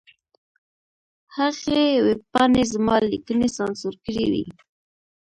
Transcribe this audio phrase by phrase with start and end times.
[1.37, 4.45] هغې ویبپاڼې زما لیکنې سانسور کړې وې.